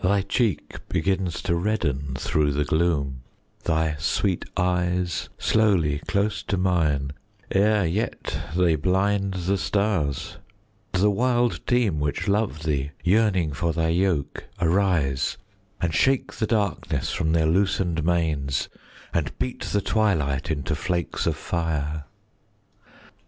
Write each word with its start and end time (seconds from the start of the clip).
Thy 0.00 0.22
cheek 0.22 0.76
begins 0.88 1.42
to 1.42 1.56
redden 1.56 2.14
thro' 2.14 2.52
the 2.52 2.64
gloom, 2.64 3.22
Thy 3.64 3.96
sweet 3.98 4.44
eyes 4.56 5.26
brighten 5.28 5.32
slowly 5.38 5.98
close 6.06 6.44
to 6.44 6.56
mine, 6.56 7.14
Ere 7.50 7.84
yet 7.84 8.42
they 8.56 8.76
blind 8.76 9.34
the 9.34 9.58
stars, 9.58 10.36
and 10.94 11.02
the 11.02 11.10
wild 11.10 11.66
team 11.66 11.98
Which 11.98 12.28
love 12.28 12.62
thee, 12.62 12.92
yearning 13.02 13.52
for 13.52 13.72
thy 13.72 13.88
yoke, 13.88 14.44
arise, 14.60 15.36
And 15.80 15.92
shake 15.92 16.34
the 16.34 16.46
darkness 16.46 17.10
from 17.12 17.32
their 17.32 17.46
loosen'd 17.46 18.04
manes, 18.04 18.68
And 19.12 19.36
beat 19.40 19.62
the 19.64 19.80
twilight 19.82 20.48
into 20.48 20.76
flakes 20.76 21.26
of 21.26 21.36
fire. 21.36 22.04